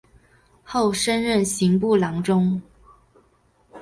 [0.63, 2.59] 后升任刑部郎中。